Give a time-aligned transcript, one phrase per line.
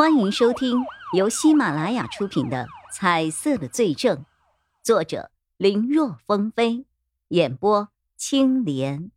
[0.00, 4.16] 欢迎收听由喜马拉雅出品的《彩色的罪证》，
[4.82, 6.86] 作者林若风飞，
[7.28, 9.10] 演播青莲。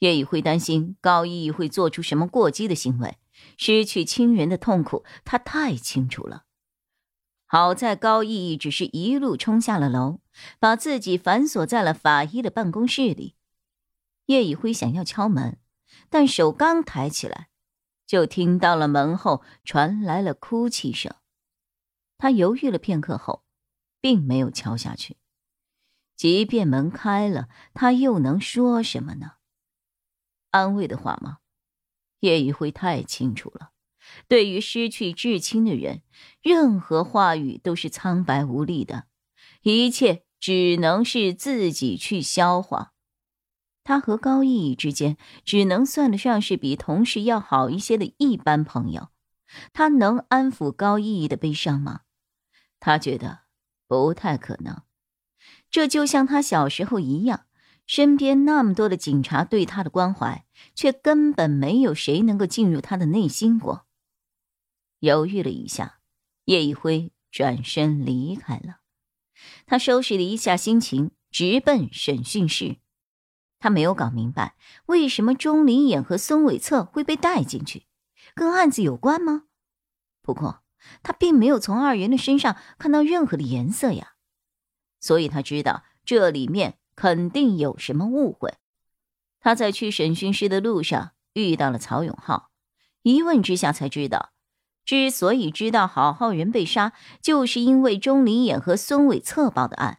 [0.00, 3.16] 叶雨辉担心高依依会做出什么过激的行为，
[3.56, 6.44] 失去亲人的痛苦，他太清楚了。
[7.46, 10.20] 好在高依依只是一路冲下了楼，
[10.58, 13.36] 把自己反锁在了法医的办公室里。
[14.26, 15.58] 叶雨辉想要敲门，
[16.10, 17.48] 但手刚抬起来。
[18.06, 21.14] 就听到了门后传来了哭泣声，
[22.16, 23.44] 他犹豫了片刻后，
[24.00, 25.16] 并没有敲下去。
[26.16, 29.32] 即便门开了，他又能说什么呢？
[30.50, 31.38] 安慰的话吗？
[32.20, 33.72] 叶雨辉太清楚了，
[34.26, 36.02] 对于失去至亲的人，
[36.40, 39.08] 任何话语都是苍白无力的，
[39.60, 42.94] 一切只能是自己去消化。
[43.86, 49.10] 他和高逸逸之间只能算得上是比同事要好一些的一般朋友，
[49.72, 52.00] 他能安抚高逸逸的悲伤吗？
[52.80, 53.42] 他觉得
[53.86, 54.82] 不太可能。
[55.70, 57.46] 这就像他小时候一样，
[57.86, 63.86] 身边那么多的警察对他的关怀，却根本没有谁能够进入他的内心过。
[64.98, 66.00] 犹豫了一下，
[66.46, 68.78] 叶一辉转身离开了。
[69.64, 72.78] 他收拾了一下心情，直奔审讯室。
[73.58, 74.54] 他没有搞明白，
[74.86, 77.86] 为什么钟离眼和孙伟策会被带进去，
[78.34, 79.44] 跟案子有关吗？
[80.22, 80.62] 不过
[81.02, 84.14] 他并没有从二人的身上看到任何的颜色呀，
[85.00, 88.54] 所以他知道这里面肯定有什么误会。
[89.40, 92.50] 他在去审讯室的路上遇到了曹永浩，
[93.02, 94.32] 一问之下才知道，
[94.84, 99.98] 之所以知道郝浩仁被杀，就是因为钟离眼和孙伟策报的案。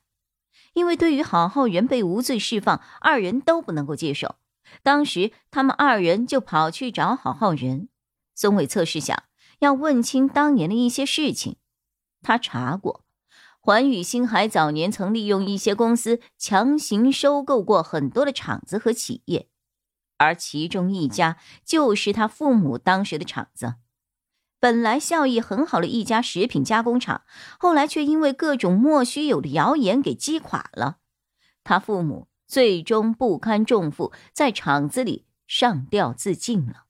[0.78, 4.36] 因为对于郝浩仁被无罪释放，二人都不能够接受。
[4.84, 7.90] 当时他们二人就跑去找郝浩仁。
[8.36, 9.24] 孙伟策是想
[9.58, 11.56] 要问清当年的一些事情。
[12.22, 13.04] 他查过，
[13.60, 19.48] 环宇星海早年曾利用一些公司强行收购过很多的厂子和企业，
[20.20, 23.78] 而其中一家就是他父母当时的厂子。
[24.60, 27.22] 本来效益很好的一家食品加工厂，
[27.60, 30.98] 后来却因为各种莫须有的谣言给击垮了。
[31.64, 36.86] 他父母最终不堪重负，在厂子里上吊自尽了。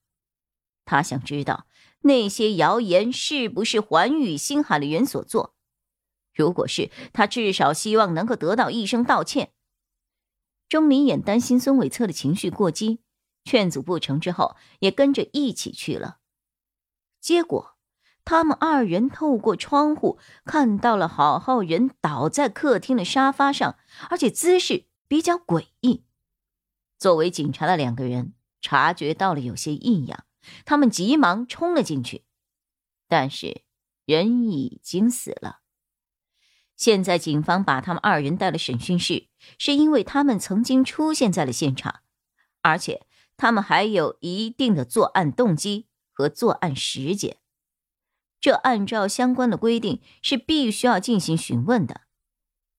[0.86, 1.68] 他想知道
[2.02, 5.56] 那些谣言是不是环宇星海的人所做。
[6.34, 9.52] 如果是，他至少希望能够得到一声道歉。
[10.70, 13.00] 钟离眼担心孙伟策的情绪过激，
[13.44, 16.17] 劝阻不成之后，也跟着一起去了。
[17.20, 17.76] 结果，
[18.24, 23.78] 他们二人透过窗户看到了郝浩仁倒在客厅的沙发上，
[24.10, 26.04] 而且姿势比较诡异。
[26.98, 30.26] 作为警察的两个人察觉到了有些异样，
[30.66, 32.24] 他们急忙冲了进去，
[33.08, 33.62] 但是
[34.06, 35.60] 人已经死了。
[36.76, 42.02] 现在警方把他们二人带了审讯室，是因为他们曾经出现在了现场，
[42.62, 43.06] 而且
[43.36, 45.87] 他们还有一定的作案动机。
[46.18, 47.38] 和作案时间，
[48.42, 52.02] 这按照相关的规定是必须要进行询问的。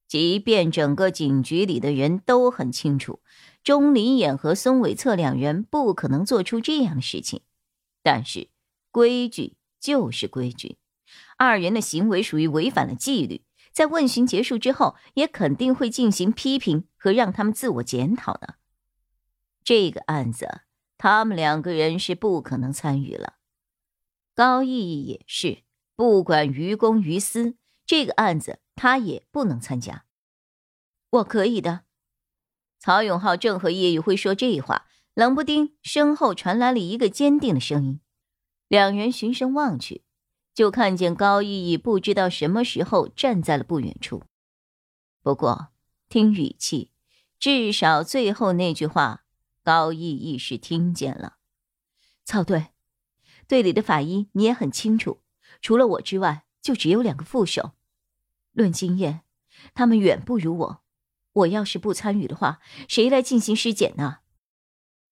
[0.09, 3.21] 即便整个警局里的人都很清楚，
[3.63, 7.43] 钟离眼和孙伟策两人不可能做出这样的事情，
[8.03, 8.49] 但是
[8.91, 10.79] 规矩就是规矩，
[11.37, 18.57] 二人的行为属于违反了纪律，在问询结束之后，也肯定会进行批评和让他们自我检讨的。
[19.63, 20.63] 这个案子。
[20.99, 23.35] 他们两个人是不可能参与了，
[24.35, 25.63] 高逸逸也是，
[25.95, 30.05] 不管于公于私，这个案子他也不能参加。
[31.11, 31.83] 我可以的。
[32.81, 38.01] 曹永浩正和叶玉辉说这话，冷不丁身后传来了一个坚定的声音。
[38.67, 40.03] 两人循声望去，
[40.53, 44.25] 就看见高逸逸不知道什么时候站在了不远处。
[45.23, 45.69] 不过
[46.09, 46.91] 听语气，
[47.39, 49.25] 至少最后那句话。
[49.69, 51.37] 高毅毅是听见了，
[52.25, 52.69] 曹队，
[53.47, 55.21] 队里的法医你也很清楚，
[55.61, 57.73] 除了我之外，就只有两个副手。
[58.53, 59.25] 论经验，
[59.75, 60.83] 他们远不如我。
[61.35, 64.21] 我要是不参与的话，谁来进行尸检呢？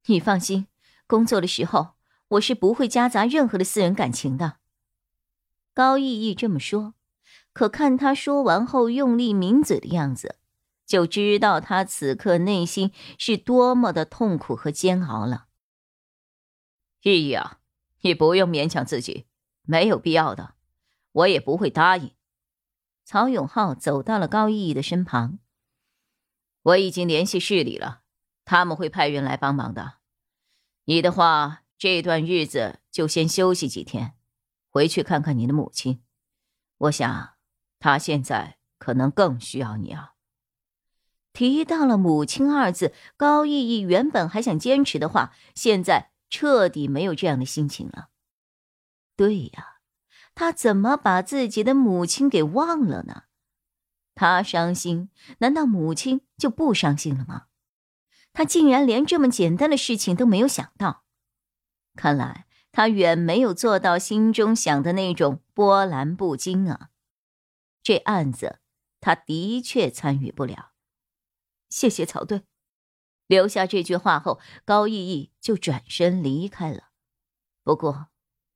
[0.07, 0.69] 你放心，
[1.07, 1.97] 工作的时候
[2.29, 4.57] 我是不会夹杂任何的私人感情的。
[5.75, 6.95] 高毅毅这么说，
[7.53, 10.37] 可看他说完后用力抿嘴的样子。
[10.87, 15.49] 就知道他此刻内心是多么的痛苦和煎熬了。
[17.03, 17.61] 意义啊，
[18.01, 19.27] 你不用勉强自己，
[19.63, 20.55] 没有必要的，
[21.13, 22.13] 我也不会答应。
[23.05, 25.39] 曹永浩走到了高逸逸的身旁。
[26.63, 28.03] 我已经联系市里了，
[28.45, 29.99] 他们会派人来帮忙的。
[30.87, 34.15] 你的话这段日子就先休息几天，
[34.71, 36.03] 回去看看你的母亲。
[36.79, 37.37] 我想，
[37.79, 40.15] 她现在可能更需要你啊。
[41.37, 48.09] 提到了母亲二字，高毅毅原本还想坚持的话，现在彻底没有这样的心情了。
[49.17, 49.81] 对呀，
[50.35, 53.25] 他怎么把自己的母亲给忘了呢？
[54.15, 55.11] 他伤心，
[55.41, 57.49] 难道母亲就不伤心了吗？
[58.33, 61.05] 他竟然连这么简单的事情都没有想到。
[61.97, 66.89] 看来他远没有做到心中想的那种波澜不惊啊！
[67.83, 68.61] 这案子
[69.03, 70.71] 他的确参与不了。
[71.77, 72.41] 谢谢曹队。
[73.27, 76.85] 留下这句话后，高逸逸就转身离开了。
[77.63, 78.07] 不过，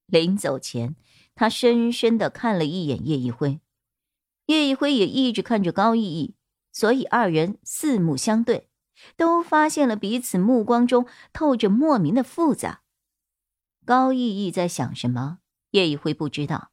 [0.07, 0.97] 临走前，
[1.35, 3.61] 他深深的看了一眼叶一辉，
[4.47, 6.35] 叶一辉也一直看着高逸逸，
[6.73, 8.71] 所以二人四目相对，
[9.19, 12.81] 都发现了彼此目光中透着莫名的复杂。
[13.85, 15.41] 高逸逸在想什么？
[15.73, 16.71] 叶一辉不知道，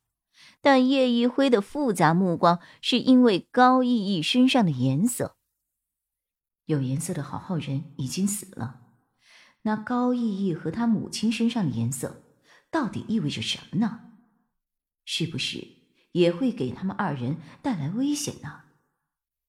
[0.61, 5.35] 但叶一辉的复杂目光是因为高逸逸身上的颜色。
[6.67, 8.81] 有颜色的好好人已经死了，
[9.61, 12.23] 那高逸逸和他母亲身上的颜色，
[12.69, 14.01] 到底意味着什么呢？
[15.05, 15.65] 是不是
[16.11, 18.63] 也会给他们二人带来危险呢？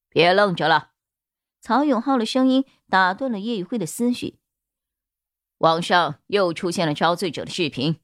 [0.09, 0.93] 别愣着了！
[1.61, 4.39] 曹永浩的声音打断了叶宇辉的思绪。
[5.57, 7.99] 网上又出现了招罪者的视频，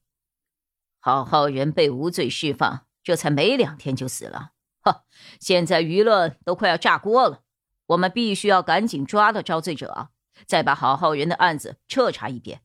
[0.99, 4.55] 好好人被无罪释放，这才没两天就死了。
[4.81, 5.05] 哈，
[5.39, 7.44] 现在舆论都快要炸锅了，
[7.87, 10.09] 我们必须要赶紧抓到招罪者，
[10.47, 12.63] 再把好好人的案子彻查一遍，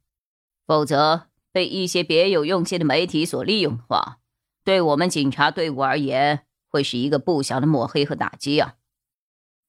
[0.66, 4.20] 否则被一些别有用心的媒体所利用的话，
[4.64, 8.76] 对我们警察队伍而言，会是一个不小的抹黑和打击啊！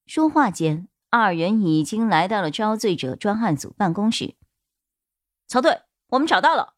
[0.07, 4.37] 说话间，二人已经来到了招罪者专案组办公室。
[5.47, 6.75] 曹队，我们找到了。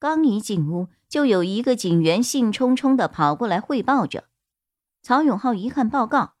[0.00, 4.28] 刚一进屋，就有一个警员兴冲冲的跑过来汇报着。
[5.02, 6.34] 曹永浩一看报告，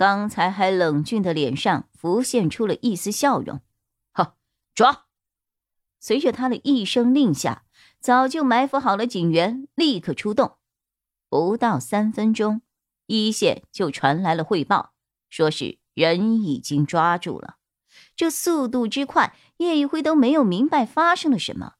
[0.00, 3.60] 刚才还冷峻的脸上浮现出了一丝笑容。
[4.12, 4.38] 好，
[4.74, 5.04] 抓！
[5.98, 7.66] 随着他的一声令下，
[8.00, 10.56] 早就埋伏好了警员立刻出动。
[11.28, 12.62] 不到三分钟，
[13.08, 14.94] 一线就传来了汇报，
[15.28, 17.58] 说是人已经抓住了。
[18.16, 19.36] 这速度之快！
[19.58, 21.74] 叶一辉都没有明白发生了什么。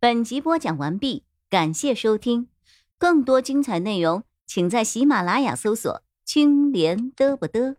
[0.00, 2.48] 本集播讲完毕，感谢收听，
[2.98, 7.74] 更多精彩内容，请在喜马拉雅搜索“青莲嘚不嘚”。